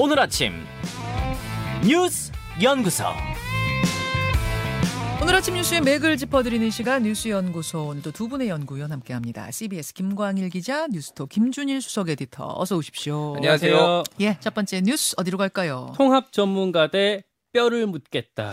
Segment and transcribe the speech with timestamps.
[0.00, 0.52] 오늘 아침
[1.84, 2.30] 뉴스
[2.62, 3.02] 연구소.
[5.20, 9.50] 오늘 아침 뉴스의 맥을 짚어드리는 시간 뉴스연구소 오늘도 두 분의 연구위원 함께합니다.
[9.50, 13.34] CBS 김광일 기자, 뉴스톱 김준일 수석 에디터 어서 오십시오.
[13.38, 14.04] 안녕하세요.
[14.20, 15.92] 예, 첫 번째 뉴스 어디로 갈까요?
[15.96, 18.52] 통합 전문가 대 뼈를 묻겠다.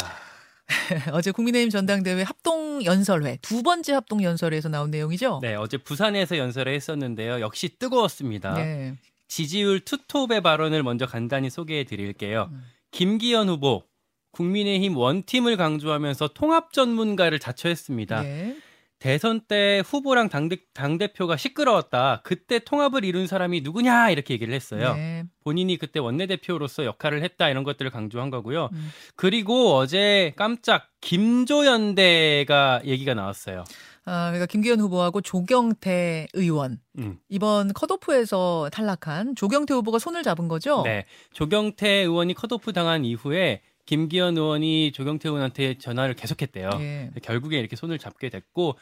[1.14, 5.42] 어제 국민의힘 전당대회 합동 연설회 두 번째 합동 연설회에서 나온 내용이죠.
[5.44, 7.40] 네, 어제 부산에서 연설을 했었는데요.
[7.40, 8.56] 역시 뜨거웠습니다.
[8.56, 8.96] 네.
[9.28, 12.50] 지지율 투톱의 발언을 먼저 간단히 소개해 드릴게요.
[12.52, 12.64] 음.
[12.92, 13.84] 김기현 후보
[14.32, 18.22] 국민의힘 원팀을 강조하면서 통합 전문가를 자처했습니다.
[18.22, 18.58] 네.
[19.00, 22.22] 대선 때 후보랑 당대, 당대표가 시끄러웠다.
[22.24, 24.96] 그때 통합을 이룬 사람이 누구냐 이렇게 얘기를 했어요.
[24.96, 25.26] 네.
[25.44, 28.70] 본인이 그때 원내대표로서 역할을 했다 이런 것들을 강조한 거고요.
[28.72, 28.90] 음.
[29.16, 33.64] 그리고 어제 깜짝 김조연대가 얘기가 나왔어요.
[34.06, 37.18] 아, 그러니까 김기현 후보하고 조경태 의원 음.
[37.28, 40.84] 이번 컷오프에서 탈락한 조경태 후보가 손을 잡은 거죠.
[40.84, 41.06] 네.
[41.34, 46.70] 조경태 의원이 컷오프 당한 이후에 김기현 의원이 조경태 의원한테 전화를 계속했대요.
[46.80, 47.12] 예.
[47.22, 48.76] 결국에 이렇게 손을 잡게 됐고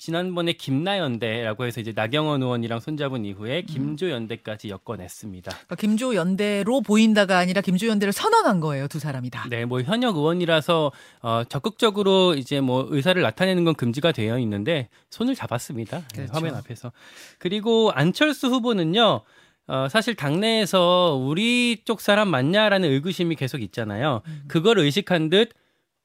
[0.00, 5.50] 지난번에 김나연대라고 해서 이제 나경원 의원이랑 손잡은 이후에 김조연대까지 엮어냈습니다.
[5.50, 9.46] 그러니까 김조 연대로 보인다가 아니라 김조 연대를 선언한 거예요, 두 사람이 다.
[9.50, 15.34] 네, 뭐 현역 의원이라서 어, 적극적으로 이제 뭐 의사를 나타내는 건 금지가 되어 있는데 손을
[15.34, 15.98] 잡았습니다.
[15.98, 16.32] 네, 그렇죠.
[16.32, 16.92] 화면 앞에서.
[17.38, 19.20] 그리고 안철수 후보는요.
[19.66, 24.22] 어, 사실 당내에서 우리 쪽 사람 맞냐라는 의구심이 계속 있잖아요.
[24.26, 24.44] 음.
[24.48, 25.50] 그걸 의식한 듯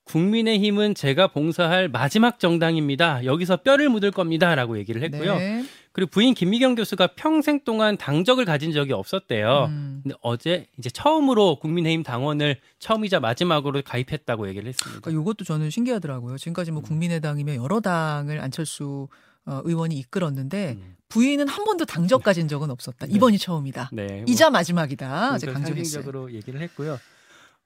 [0.06, 3.26] 국민의힘은 제가 봉사할 마지막 정당입니다.
[3.26, 5.38] 여기서 뼈를 묻을 겁니다라고 얘기를 했고요.
[5.38, 5.66] 네.
[5.92, 9.68] 그리고 부인 김미경 교수가 평생 동안 당적을 가진 적이 없었대요.
[9.70, 10.02] 음.
[10.04, 15.02] 근데 어제 이제 처음으로 국민의힘 당원을 처음이자 마지막으로 가입했다고 얘기를 했습니다.
[15.02, 16.38] 그러니까 이것도 저는 신기하더라고요.
[16.38, 19.08] 지금까지 뭐 국민의당이며 여러 당을 안철수
[19.46, 20.96] 어, 의원이 이끌었는데 음.
[21.08, 23.06] 부인은 한 번도 당적 가진 적은 없었다.
[23.06, 23.14] 네.
[23.14, 23.92] 이번이 처음이다.
[23.94, 25.38] 네, 뭐 이자 마지막이다.
[25.38, 25.64] 그걸 강조했어요.
[25.64, 27.00] 상징적으로 얘기를 했고요.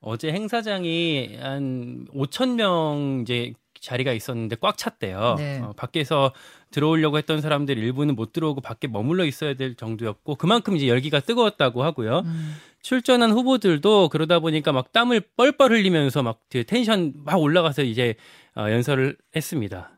[0.02, 5.36] 어제 행사장이 한 5천 명 이제 자리가 있었는데 꽉 찼대요.
[5.38, 5.60] 네.
[5.60, 6.34] 어, 밖에서
[6.72, 11.84] 들어오려고 했던 사람들 일부는 못 들어오고 밖에 머물러 있어야 될 정도였고 그만큼 이제 열기가 뜨거웠다고
[11.84, 12.20] 하고요.
[12.26, 12.56] 음.
[12.82, 18.16] 출전한 후보들도 그러다 보니까 막 땀을 뻘뻘 흘리면서 막그 텐션 막 올라가서 이제
[18.56, 19.92] 어, 연설을 했습니다.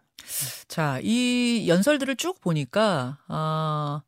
[0.68, 4.02] 자, 이 연설들을 쭉 보니까 아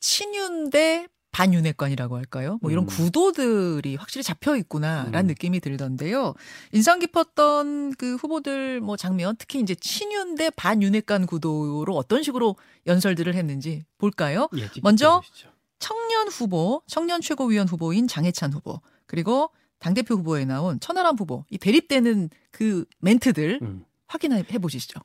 [0.00, 2.58] 친윤 대 반윤회관이라고 할까요?
[2.62, 2.86] 뭐 이런 음.
[2.86, 5.26] 구도들이 확실히 잡혀 있구나라는 음.
[5.26, 6.34] 느낌이 들던데요.
[6.70, 12.54] 인상 깊었던 그 후보들 뭐 장면, 특히 이제 친윤대 반윤회관 구도로 어떤 식으로
[12.86, 14.48] 연설들을 했는지 볼까요?
[14.56, 15.48] 예, 먼저 들어보시죠.
[15.80, 19.50] 청년 후보, 청년 최고위원 후보인 장해찬 후보, 그리고
[19.80, 23.84] 당대표 후보에 나온 천하람 후보, 이 대립되는 그 멘트들 음.
[24.06, 25.00] 확인해 보시죠.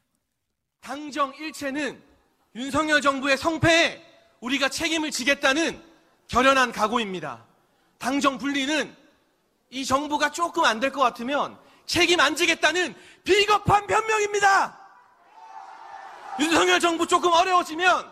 [0.79, 1.99] 당정 일체는
[2.55, 4.01] 윤석열 정부의 성패에
[4.41, 5.88] 우리가 책임을 지겠다는
[6.29, 7.43] 결연한 각오입니다.
[7.97, 8.95] 당정 분리는
[9.71, 14.77] 이 정부가 조금 안 될 것 같으면 책임 안 지겠다는 비겁한 변명입니다.
[16.39, 18.09] 윤석열 정부 조금 어려워지면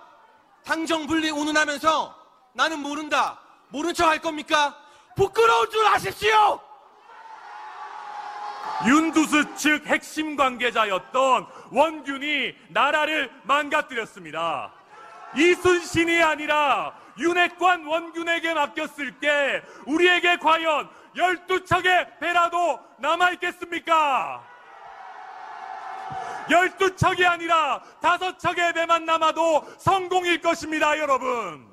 [0.66, 2.16] 당정 분리 운운하면서
[2.54, 3.40] 나는 모른다.
[3.70, 4.76] 모른 척 할 겁니까?
[5.16, 6.60] 부끄러운 줄 아십시오!
[8.86, 14.72] 윤두수 측 핵심 관계자였던 원균이 나라를 망가뜨렸습니다.
[15.36, 24.44] 이순신이 아니라 윤핵관 원균에게 맡겼을 때 우리에게 과연 12척의 배라도 남아있겠습니까?
[26.50, 31.66] 12척이 아니라 5척의 배만 남아도 성공일 것입니다, 여러분.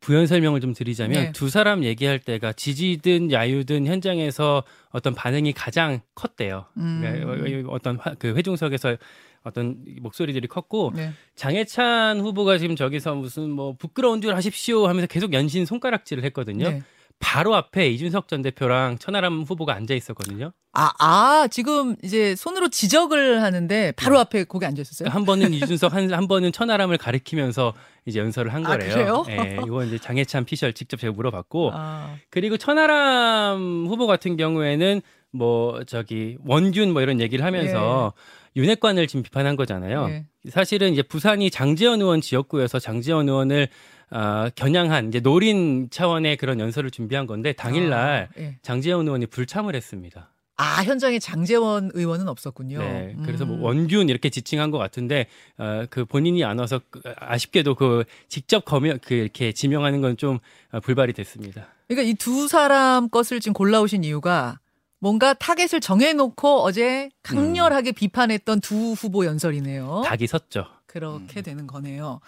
[0.00, 1.32] 부연 설명을 좀 드리자면 네.
[1.32, 6.66] 두 사람 얘기할 때가 지지든 야유든 현장에서 어떤 반응이 가장 컸대요.
[6.76, 7.02] 음.
[7.04, 8.96] 그러니까 어떤 화- 그 회중석에서
[9.44, 11.12] 어떤 목소리들이 컸고 네.
[11.34, 16.68] 장해찬 후보가 지금 저기서 무슨 뭐 부끄러운 줄 아십시오 하면서 계속 연신 손가락질을 했거든요.
[16.70, 16.82] 네.
[17.22, 20.52] 바로 앞에 이준석 전 대표랑 천하람 후보가 앉아 있었거든요.
[20.72, 25.08] 아, 아, 지금 이제 손으로 지적을 하는데 바로 앞에 거기 앉아 있었어요?
[25.08, 27.74] 한 번은 이준석 한, 한 번은 천하람을 가리키면서
[28.06, 28.92] 이제 연설을 한 아, 거래요.
[28.92, 29.24] 그래요?
[29.28, 35.00] 예, 이건 이제 장해찬 피셜 직접 제가 물어봤고 아, 그리고 천하람 후보 같은 경우에는
[35.30, 38.12] 뭐 저기 원균 뭐 이런 얘기를 하면서
[38.56, 40.06] 윤핵관을 지금 비판한 거잖아요.
[40.10, 40.24] 예.
[40.50, 43.68] 사실은 이제 부산이 장재원 의원 지역구여서 장재원 의원을
[44.10, 48.58] 어, 겨냥한 이제 노린 차원의 그런 연설을 준비한 건데 당일날 아, 예.
[48.62, 50.28] 장재원 의원이 불참을 했습니다.
[50.58, 52.78] 아, 현장에 장제원 의원은 없었군요.
[52.78, 53.62] 네, 그래서 뭐 음.
[53.62, 55.26] 원균 이렇게 지칭한 것 같은데
[55.56, 60.38] 어, 그 본인이 안 와서 그 아쉽게도 그 직접 거명 그 이렇게 지명하는 건 좀
[60.82, 61.68] 불발이 됐습니다.
[61.88, 64.60] 그러니까 이 두 사람 것을 지금 골라오신 이유가
[65.02, 70.02] 뭔가 타겟을 정해놓고 어제 강렬하게 비판했던 두 후보 연설이네요.
[70.06, 70.66] 각이 섰죠.
[70.86, 72.20] 그렇게 되는 거네요.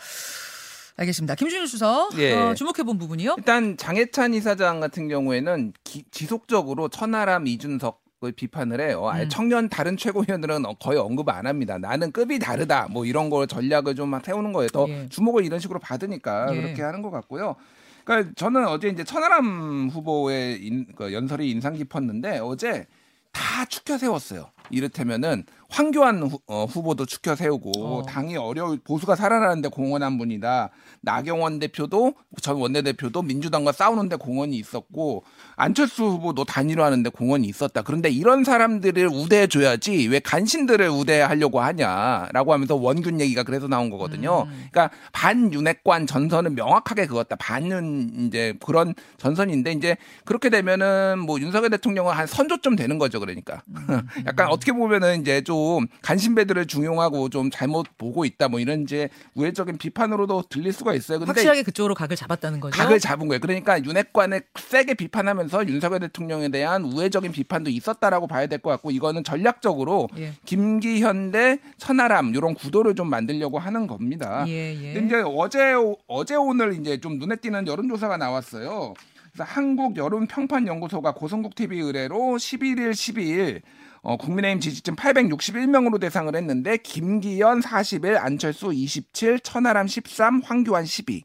[0.96, 1.36] 알겠습니다.
[1.36, 2.32] 김준일 수석 예.
[2.32, 3.36] 어, 주목해본 부분이요.
[3.38, 9.08] 일단 장예찬 이사장 같은 경우에는 기- 지속적으로 천하람 이준석을 비판을 해요.
[9.08, 9.28] 아예 음.
[9.28, 11.78] 청년 다른 최고위원들은 어- 거의 언급 안 합니다.
[11.78, 12.88] 나는 급이 다르다.
[12.90, 15.08] 뭐 이런 걸 전략을 좀 세우는 거에 더 예.
[15.10, 16.60] 주목을 이런 식으로 받으니까 예.
[16.60, 17.54] 그렇게 하는 것 같고요.
[18.04, 22.86] 그러니까 저는 어제 이제 천하람 후보의 인- 그 연설이 인상 깊었는데 어제
[23.32, 24.50] 다 추켜 세웠어요.
[24.70, 25.44] 이를테면은
[25.74, 28.02] 황교안 후, 어, 후보도 추켜 세우고 어.
[28.06, 30.70] 당이 어려울 보수가 살아나는데 공헌한 분이다.
[31.00, 35.24] 나경원 대표도 전 원내대표도 민주당과 싸우는데 공헌이 있었고
[35.56, 37.82] 안철수 후보도 단일화하는데 공헌이 있었다.
[37.82, 44.42] 그런데 이런 사람들을 우대해 줘야지 왜 간신들을 우대하려고 하냐라고 하면서 원균 얘기가 그래서 나온 거거든요.
[44.42, 44.68] 음.
[44.70, 47.34] 그러니까 반윤핵관 전선은 명확하게 그었다.
[47.34, 53.18] 반윤 이제 그런 전선인데 이제 그렇게 되면은 뭐 윤석열 대통령은 한 선조점 되는 거죠.
[53.18, 53.62] 그러니까
[54.24, 55.63] 약간 어떻게 보면은 이제 좀
[56.02, 58.48] 간신배들을 중용하고 좀 잘못 보고 있다.
[58.48, 61.18] 뭐 이런 이제 우회적인 비판으로도 들릴 수가 있어요.
[61.18, 62.76] 근데 확실하게 그쪽으로 각을 잡았다는 거죠.
[62.76, 63.40] 각을 잡은 거예요.
[63.40, 69.24] 그러니까 윤핵관을 세게 비판하면서 윤석열 대통령에 대한 우회적인 비판도 있었다라고 봐야 될 것 같고 이거는
[69.24, 70.32] 전략적으로 예.
[70.46, 74.44] 김기현 대 천하람 이런 구도를 좀 만들려고 하는 겁니다.
[74.48, 74.94] 예, 예.
[74.94, 75.74] 근데 이제 어제
[76.06, 78.94] 어제 오늘 이제 좀 눈에 띄는 여론조사가 나왔어요.
[79.32, 83.60] 그래서 한국 여론 평판 연구소가 고성국 TV 의뢰로 11일 12일
[84.04, 91.24] 어, 국민의힘 지지층 861명으로 대상을 했는데 김기현 41, 안철수 27, 천하람 13, 황교안 12.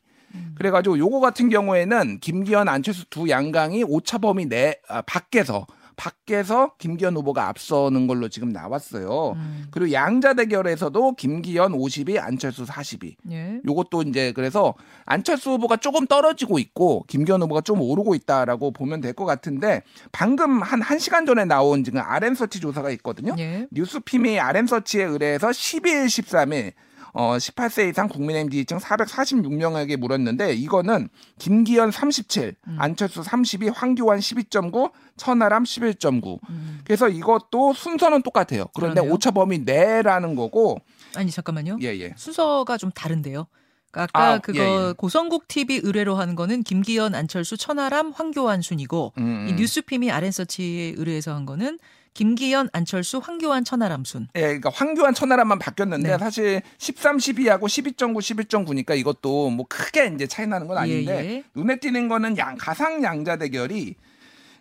[0.55, 5.67] 그래가지고 요거 같은 경우에는 김기현, 안철수 두 양강이 오차 범위 내 아, 밖에서
[5.99, 9.33] 밖에서 김기현 후보가 앞서는 걸로 지금 나왔어요.
[9.35, 9.65] 음.
[9.69, 13.17] 그리고 양자 대결에서도 김기현 52, 안철수 42.
[13.31, 13.59] 예.
[13.67, 14.73] 요것도 이제 그래서
[15.05, 19.81] 안철수 후보가 조금 떨어지고 있고 김기현 후보가 좀 오르고 있다라고 보면 될 것 같은데
[20.13, 23.35] 방금 한 1시간 전에 나온 지금 RM서치 조사가 있거든요.
[23.39, 23.67] 예.
[23.71, 26.71] 뉴스피미 RM서치에 의뢰해서 12일, 13일
[27.13, 32.77] 어 18세 이상 국민의힘 지지층 446명에게 물었는데 이거는 김기현 37, 음.
[32.79, 36.39] 안철수 32, 황교안 12.9, 천하람 11.9.
[36.49, 36.79] 음.
[36.83, 38.65] 그래서 이것도 순서는 똑같아요.
[38.73, 39.13] 그런데 그러네요.
[39.13, 40.79] 오차 범위 내라는 거고
[41.15, 41.77] 아니 잠깐만요.
[41.81, 42.13] 예, 예.
[42.15, 43.47] 순서가 좀 다른데요.
[43.91, 44.93] 그러니까 아까 아, 그거 예, 예.
[44.95, 49.55] 고성국 TV 의뢰로 한 거는 김기현, 안철수, 천하람, 황교안 순이고 음, 이 음.
[49.55, 51.79] 뉴스피미 아랜서치에 의뢰해서 한 거는
[52.13, 54.27] 김기현, 안철수, 황교안, 천하람 순.
[54.35, 56.17] 예, 그러니까 황교안 천하람만 바뀌었는데 네.
[56.17, 61.43] 사실 13, 12하고 12.9, 11.9니까 이것도 뭐 크게 이제 차이 나는 건 아닌데 예, 예.
[61.55, 63.95] 눈에 띄는 거는 양 가상 양자 대결이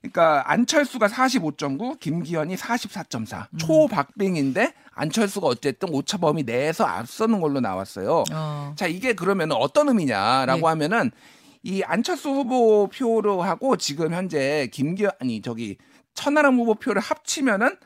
[0.01, 3.47] 그러니까 안철수가 45.9, 김기현이 44.4.
[3.53, 3.59] 음.
[3.59, 8.25] 초박빙인데 안철수가 어쨌든 오차 범위 내에서 앞서는 걸로 나왔어요.
[8.33, 8.73] 어.
[8.77, 10.67] 자, 이게 그러면 어떤 의미냐라고 네.
[10.67, 11.11] 하면은
[11.63, 15.77] 이 안철수 후보 표로 하고 지금 현재 김기현 아니 저기
[16.23, 17.77] 천하람 후보 표를 합치면은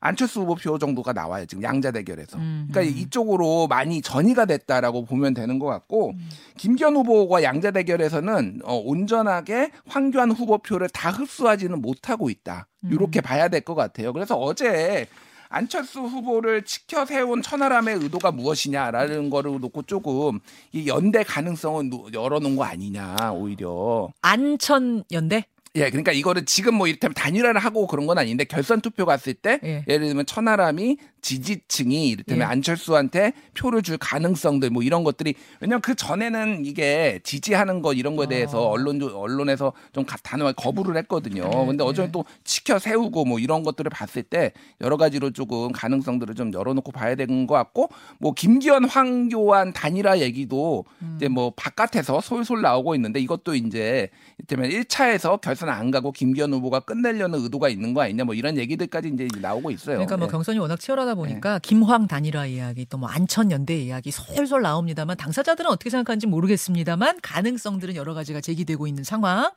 [0.00, 1.44] 안철수 후보 표 정도가 나와요.
[1.46, 2.36] 지금 양자 대결에서.
[2.38, 6.28] 음, 그러니까 이쪽으로 많이 전이가 됐다라고 보면 되는 것 같고 음.
[6.56, 12.66] 김기현 후보와 양자 대결에서는 어, 온전하게 황교안 후보 표를 다 흡수하지는 못하고 있다.
[12.90, 13.22] 이렇게 음.
[13.22, 14.12] 봐야 될 것 같아요.
[14.12, 15.06] 그래서 어제
[15.50, 20.40] 안철수 후보를 지켜 세운 천하람의 의도가 무엇이냐라는 거를 놓고 조금
[20.72, 24.08] 이 연대 가능성을 노- 열어놓은 거 아니냐 오히려.
[24.22, 25.44] 안천 연대?
[25.74, 29.58] 예, 그러니까 이거를 지금 뭐 이를테면 단일화를 하고 그런 건 아닌데 결선 투표 갔을 때
[29.64, 29.84] 예.
[29.88, 29.98] 예.
[29.98, 32.50] 를 들면 천하람이 지지층이 이를테면 예.
[32.50, 38.26] 안철수한테 표를 줄 가능성들 뭐 이런 것들이 왜냐면 그 전에는 이게 지지하는 거 이런 거에
[38.26, 38.70] 대해서 어.
[38.70, 41.44] 언론 언론에서 좀 가- 단호하게 거부를 했거든요.
[41.44, 42.10] 예, 근데 어제 예.
[42.12, 47.14] 또 지켜 세우고 뭐 이런 것들을 봤을 때 여러 가지로 조금 가능성들을 좀 열어놓고 봐야
[47.14, 51.14] 되는 것 같고 뭐 김기현 황교안 단일화 얘기도 음.
[51.16, 56.80] 이제 뭐 바깥에서 솔솔 나오고 있는데 이것도 이제 이를테면 1차에서 결선 안 가고 김기현 후보가
[56.80, 59.96] 끝내려는 의도가 있는 거 아니냐 뭐 이런 얘기들까지 이제 나오고 있어요.
[59.96, 60.30] 그러니까 뭐 예.
[60.30, 65.70] 경선이 워낙 치열하다 보니까 김황 단일화 이야기 또 뭐 안천 연대 이야기 솔솔 나옵니다만 당사자들은
[65.70, 69.50] 어떻게 생각하는지 모르겠습니다만 가능성들은 여러 가지가 제기되고 있는 상황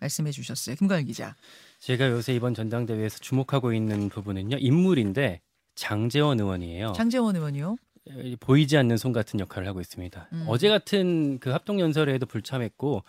[0.00, 0.76] 말씀해 주셨어요.
[0.76, 1.34] 김관일 기자.
[1.80, 5.40] 제가 요새 이번 전당대회에서 주목하고 있는 부분은요 인물인데
[5.74, 6.92] 장재원 의원이에요.
[6.92, 7.76] 장재원 의원이요.
[8.10, 10.28] 에, 보이지 않는 손 같은 역할을 하고 있습니다.
[10.32, 10.44] 음.
[10.48, 13.02] 어제 같은 그 합동 연설에도 불참했고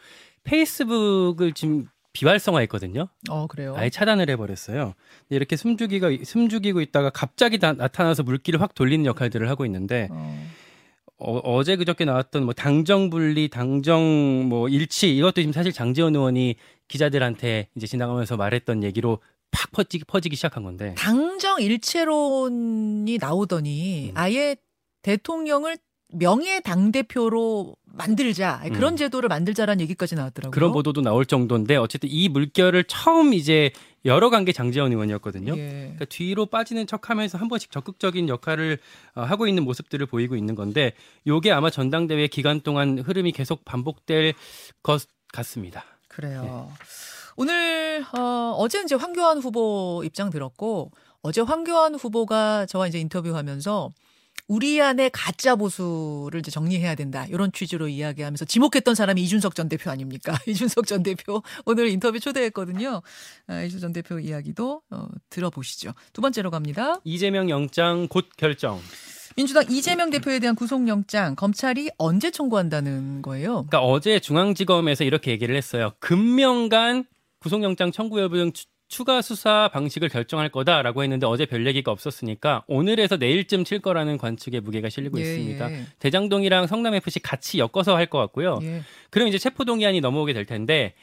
[0.44, 3.08] 페이스북을 지금 비활성화했거든요.
[3.30, 3.76] 어 그래요.
[3.76, 4.94] 아예 차단을 해버렸어요.
[5.30, 10.48] 이렇게 숨죽이가 숨죽이고 있다가 갑자기 다, 나타나서 물기를 확 돌리는 역할들을 하고 있는데 어.
[11.18, 16.56] 어, 제 그저께 나왔던 뭐 당정 분리, 당정 뭐 일치 이것도 지금 사실 장재원 의원이
[16.88, 19.20] 기자들한테 이제 지나가면서 말했던 얘기로
[19.52, 24.18] 팍 퍼지기, 퍼지기 시작한 건데 당정 일체론이 나오더니 음.
[24.18, 24.56] 아예
[25.02, 25.78] 대통령을
[26.14, 28.98] 명예 당 대표로 만들자 아니, 그런 음.
[28.98, 30.52] 제도를 만들자라는 얘기까지 나왔더라고요.
[30.52, 33.72] 그런 보도도 나올 정도인데 어쨌든 이 물결을 처음 이제
[34.06, 35.56] 여러 관계 장재원 의원이었거든요.
[35.58, 35.70] 예.
[35.70, 38.80] 그러니까 뒤로 빠지는 척하면서 한 번씩 적극적인 역할을
[39.16, 40.94] 어, 하고 있는 모습들을 보이고 있는 건데
[41.28, 44.34] 요게 아마 전당대회 기간 동안 흐름이 계속 반복될
[44.82, 45.84] 것 같습니다.
[46.08, 46.72] 그래요.
[47.36, 50.92] 오늘 어, 어제 이제 황교안 후보 입장 들었고
[51.22, 53.92] 어제 황교안 후보가 저와 이제 인터뷰하면서
[54.48, 59.90] 우리 안에 가짜 보수를 이제 정리해야 된다 이런 취지로 이야기하면서 지목했던 사람이 이준석 전 대표
[59.90, 60.38] 아닙니까?
[60.48, 63.02] 이준석 전 대표 오늘 인터뷰 초대했거든요.
[63.48, 65.94] 아, 이준석 전 대표 이야기도 어, 들어보시죠.
[66.12, 67.00] 두 번째로 갑니다.
[67.04, 68.82] 이재명 영장 곧 결정.
[69.36, 73.66] 민주당 이재명 대표에 대한 구속영장 검찰이 언제 청구한다는 거예요?
[73.66, 75.94] 그러니까 어제 중앙지검에서 이렇게 얘기를 했어요.
[76.00, 77.06] 금명간
[77.40, 78.52] 구속영장 청구 여부등
[78.94, 84.18] 추- 추가 수사 방식을 결정할 거다라고 했는데 어제 별 얘기가 없었으니까 오늘에서 내일쯤 칠 거라는
[84.18, 85.72] 관측에 무게가 실리고 예, 있습니다.
[85.72, 85.84] 예.
[86.00, 88.60] 대장동이랑 성남 FC 같이 엮어서 할 것 같고요.
[88.62, 88.82] 예.
[89.10, 90.94] 그럼 이제 체포 동의안이 넘어오게 될 텐데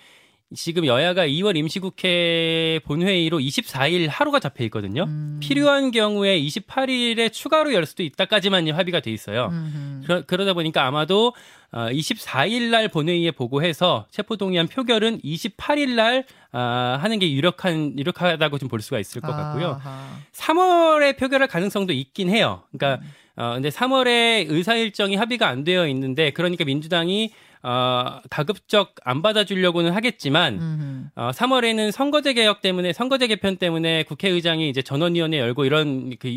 [0.54, 5.04] 지금 여야가 2월 임시국회 본회의로 24일 하루가 잡혀 있거든요.
[5.04, 5.38] 음.
[5.40, 9.48] 필요한 경우에 28일에 추가로 열 수도 있다까지만 합의가 돼 있어요.
[9.52, 10.02] 음흠.
[10.06, 11.34] 그러, 그러 다 보니까 아마도
[11.72, 18.68] 어, 24일 날 본회의에 보고해서 체포동의안 표결은 28일 날 아, 하는 게 유력한 유력하다고 좀
[18.70, 19.80] 볼 수가 있을 것 같고요.
[19.84, 20.18] 아하.
[20.32, 22.62] 3월에 표결할 가능성도 있긴 해요.
[22.72, 22.78] 음.
[22.78, 23.02] 그러니까
[23.36, 29.92] 어 근데 3월에 의사 일정이 합의가 안 되어 있는데 그러니까 민주당이 어 가급적 안 받아주려고는
[29.92, 31.10] 하겠지만.
[31.14, 36.32] 어 3월에는 선거제 개혁 때문에 선거제 개편 때문에 국회의장이 이제 전원위원회 열고 이런 그 이-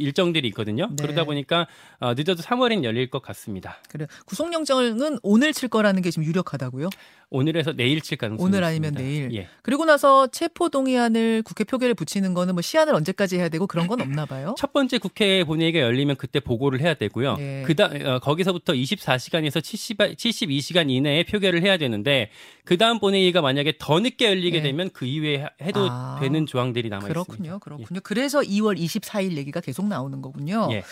[0.00, 0.88] 일정들이 있거든요.
[0.90, 0.96] 네.
[1.02, 1.66] 그러다 보니까
[2.00, 3.76] 어 늦어도 3월엔 열릴 것 같습니다.
[3.88, 6.90] 그래 구속영장은 오늘 칠 거라는 게 지금 유력하다고요?
[7.30, 8.66] 오늘에서 내일 칠 가능성이 오늘 있습니다.
[8.68, 9.34] 아니면 내일.
[9.34, 9.48] 예.
[9.62, 14.00] 그리고 나서 체포 동의안을 국회 표결에 붙이는 거는 뭐 시한을 언제까지 해야 되고 그런 건
[14.00, 14.54] 없나 봐요.
[14.56, 17.36] 첫 번째 국회 본회의가 열리면 그때 보고를 해야 되고요.
[17.40, 17.64] 예.
[17.66, 22.30] 그다 어, 거기서부터 24시간에서 70, 72시간 이내에 표결을 해야 되는데
[22.64, 24.62] 그 다음 본회의가 만약에 더 늦게 열리게 예.
[24.62, 26.18] 되면 그 이후에 하- 해도 아.
[26.20, 27.24] 되는 조항들이 남아 있습니다.
[27.24, 27.58] 그렇군요.
[27.58, 28.00] 그렇군요.
[28.04, 30.68] 그래서 2월 24일 얘기가 계속 나오는 거군요.
[30.70, 30.84] 예.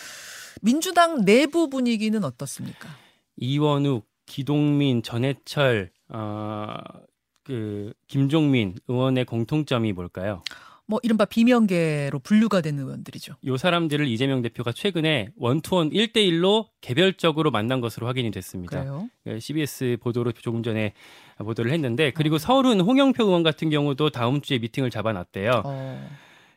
[0.63, 2.89] 민주당 내부 분위기는 어떻습니까?
[3.37, 6.77] 이원욱, 기동민, 전해철, 어,
[7.43, 10.43] 그 김종민 의원의 공통점이 뭘까요?
[10.87, 13.37] 뭐 이른바 비명계로 분류가 된 의원들이죠.
[13.47, 18.81] 요 사람들을 이재명 대표가 최근에 원투원 1대1로 개별적으로 만난 것으로 확인이 됐습니다.
[18.81, 19.09] 그래요?
[19.27, 20.93] 예, CBS 보도로 조금 전에
[21.39, 25.63] 보도를 했는데 그리고 서울은 홍영표 의원 같은 경우도 다음 주에 미팅을 잡아놨대요.
[25.65, 26.11] 어.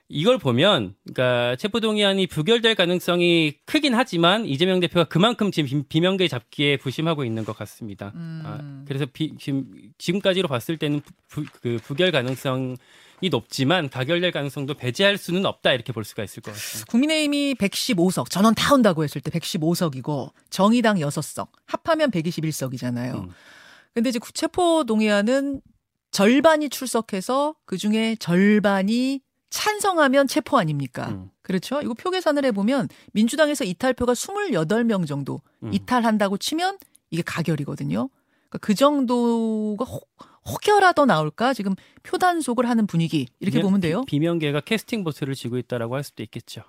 [0.09, 6.27] 이걸 보면 그러니까 체포 동의안이 부결될 가능성이 크긴 하지만 이재명 대표가 그만큼 지금 비- 비명계
[6.29, 8.13] 잡기에 부심하고 있는 것 같습니다.
[8.15, 8.41] 음.
[8.45, 9.65] 아, 그래서 비- 지금
[9.97, 12.77] 지금까지로 봤을 때는 부, 그 부결 가능성
[13.19, 16.89] 이 높지만 가결될 가능성도 배제할 수는 없다 이렇게 볼 수가 있을 것 같습니다.
[16.91, 23.15] 국민의힘이 115석, 전원 다 온다고 했을 때 115석이고 정의당 6석, 합하면 121석이잖아요.
[23.23, 23.29] 음.
[23.93, 25.61] 근데 이제 체포 동의안은
[26.11, 29.21] 절반이 출석해서 그 중에 절반이
[29.57, 31.07] 찬성하면 체포 아닙니까?
[31.09, 31.31] 음.
[31.41, 31.81] 그렇죠?
[31.81, 35.73] 이거 표 계산을 해보면 민주당에서 이탈표가 28명 정도 음.
[35.73, 36.77] 이탈한다고 치면
[37.09, 38.07] 이게 가결이거든요.
[38.49, 40.07] 그러니까 그 정도가 혹,
[40.47, 41.55] 혹여라 더 나올까?
[41.55, 41.73] 지금
[42.03, 44.03] 표 단속을 하는 분위기 이렇게 비명- 보면 돼요.
[44.05, 46.61] 비명계가 캐스팅 보트를 쥐고 있다라고 할 수도 있겠죠.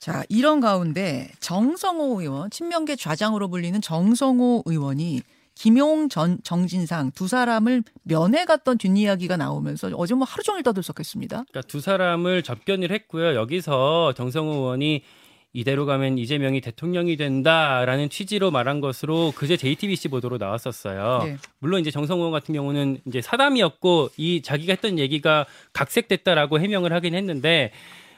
[0.00, 5.22] 자, 이런 가운데 정성호 의원, 친명계 좌장으로 불리는 정성호 의원이
[5.62, 11.44] 김용 전 정진상 두 사람을 면회 갔던 뒷이야기가 나오면서 어제 뭐 하루 종일 떠들썩했습니다.
[11.48, 13.36] 그러니까 두 사람을 접견을 했고요.
[13.36, 15.04] 여기서 정성호 의원이
[15.52, 21.20] 이대로 가면 이재명이 대통령이 된다라는 취지로 말한 것으로 그제 JTBC 보도로 나왔었어요.
[21.26, 21.36] 네.
[21.60, 27.14] 물론 이제 정성호 의원 같은 경우는 이제 사담이었고 이 자기가 했던 얘기가 각색됐다라고 해명을 하긴
[27.14, 27.70] 했는데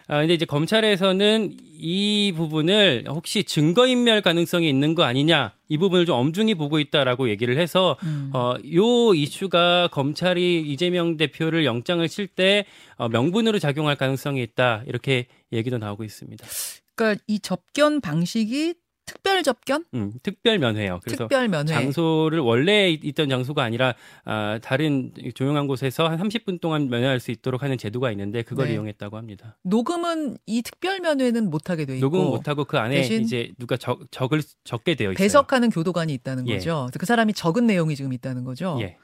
[0.07, 6.17] 아 근데 이제 검찰에서는 이 부분을 혹시 증거인멸 가능성이 있는 거 아니냐 이 부분을 좀
[6.17, 8.31] 엄중히 보고 있다라고 얘기를 해서 음.
[8.35, 15.79] 어, 요 이슈가 검찰이 이재명 대표를 영장을 칠때 어, 명분으로 작용할 가능성이 있다 이렇게 얘기도
[15.79, 16.47] 나오고 있습니다.
[16.95, 18.75] 그러니까 이 접견 방식이
[19.07, 21.01] 특별 접견, 음, 특별 면회요.
[21.05, 21.73] 그래서 특별 면회.
[21.75, 23.95] 장소를 원래 있- 있던 장소가 아니라
[24.25, 28.75] 아, 다른 조용한 곳에서 한 30분 동안 면회할 수 있도록 하는 제도가 있는데 그걸 네.
[28.75, 29.57] 이용했다고 합니다.
[29.63, 34.01] 녹음은 이 특별 면회는 못 하게 돼 있고 녹음은 못하고 그 안에 이제 누가 적,
[34.11, 35.23] 적을 적게 되어 있어요.
[35.23, 36.55] 배석하는 교도관이 있다는 예.
[36.55, 36.89] 거죠.
[36.99, 38.79] 그 사람이 적은 내용이 지금 있다는 거죠.
[38.81, 38.97] 예.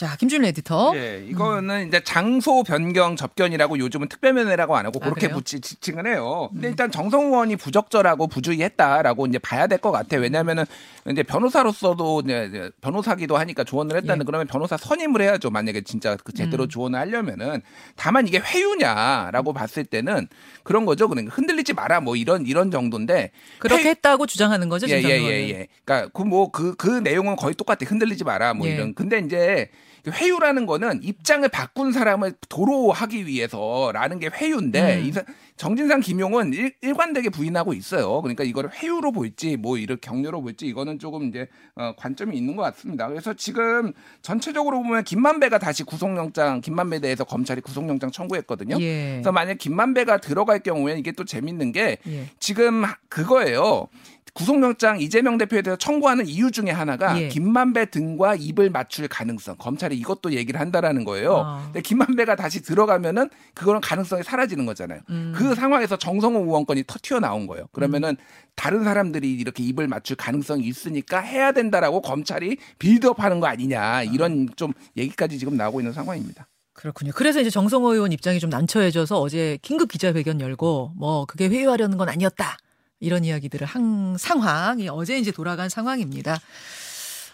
[0.00, 0.92] 자, 김준일 에디터.
[0.96, 5.28] 예, 이거는 이제 장소 변경 접견이라고 요즘은 특별면회라고 안 하고 아, 그렇게?
[5.28, 6.48] 붙이 지칭을 해요.
[6.54, 10.16] 근데 일단 정성 의원이 부적절하고 부주의했다라고 이제 봐야 될 것 같아.
[10.16, 10.64] 요 왜냐하면은
[11.10, 14.24] 이제 변호사로서도 이제 변호사기도 하니까 조언을 했다는 예.
[14.24, 15.50] 그러면 변호사 선임을 해야죠.
[15.50, 16.68] 만약에 진짜 그 제대로 음.
[16.70, 17.60] 조언을 하려면은
[17.94, 20.28] 다만 이게 회유냐라고 봤을 때는
[20.62, 21.08] 그런 거죠.
[21.08, 25.08] 그러니까 흔들리지 마라 뭐 이런 이런 정도인데 그렇게 회- 했다고 주장하는 거죠, 예, 예.
[25.20, 25.66] 예, 예.
[25.84, 27.80] 그러니까 그 뭐그그 내용은 거의 똑같아.
[27.84, 28.72] 흔들리지 마라 뭐 예.
[28.76, 28.94] 이런.
[28.94, 29.68] 근데 이제
[30.08, 35.12] 회유라는 거는 입장을 바꾼 사람을 도로하기 위해서라는 게 회유인데 음.
[35.56, 38.22] 정진상 김용은 일, 일관되게 부인하고 있어요.
[38.22, 42.62] 그러니까 이거를 회유로 볼지 뭐 이렇게 격려로 볼지 이거는 조금 이제 어, 관점이 있는 것
[42.62, 43.08] 같습니다.
[43.08, 43.92] 그래서 지금
[44.22, 48.76] 전체적으로 보면 김만배가 다시 구속영장 김만배에 대해서 검찰이 구속영장 청구했거든요.
[48.80, 49.10] 예.
[49.16, 52.26] 그래서 만약 김만배가 들어갈 경우에 이게 또 재밌는 게 예.
[52.38, 53.88] 지금 하- 그거예요.
[54.34, 57.28] 구속영장 이재명 대표에 대해서 청구하는 이유 중에 하나가 예.
[57.28, 59.56] 김만배 등과 입을 맞출 가능성.
[59.58, 61.38] 검찰이 이것도 얘기를 한다라는 거예요.
[61.38, 61.62] 아.
[61.64, 65.00] 근데 김만배가 다시 들어가면은 그거는 가능성이 사라지는 거잖아요.
[65.10, 65.32] 음.
[65.36, 67.66] 그 상황에서 정성호 의원권이 터 튀어나온 거예요.
[67.72, 68.16] 그러면은
[68.54, 74.72] 다른 사람들이 이렇게 입을 맞출 가능성이 있으니까 해야 된다라고 검찰이 빌드업하는 거 아니냐 이런 좀
[74.96, 76.46] 얘기까지 지금 나오고 있는 상황입니다.
[76.72, 77.12] 그렇군요.
[77.14, 82.08] 그래서 이제 정성호 의원 입장이 좀 난처해져서 어제 긴급 기자회견 열고 뭐 그게 회유하려는 건
[82.08, 82.56] 아니었다.
[83.00, 86.38] 이런 이야기들을 한 상황이 어제 이제 돌아간 상황입니다.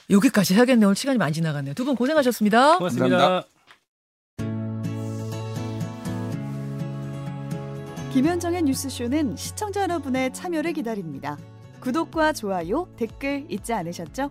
[0.08, 0.86] 여기까지 해야겠네요.
[0.86, 1.74] 오늘 시간이 많이 지나갔네요.
[1.74, 2.78] 두 분 고생하셨습니다.
[2.78, 3.18] 고맙습니다.
[3.18, 3.48] 감사합니다.
[8.12, 11.36] 김현정의 뉴스쇼는 시청자 여러분의 참여를 기다립니다.
[11.80, 14.30] 구독과 좋아요, 댓글 잊지 않으셨죠?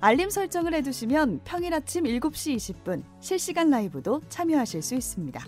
[0.00, 5.44] 알림 설정을 해두시면 평일 아침 7시 20분 실시간 라이브도 참여하실 수 있습니다.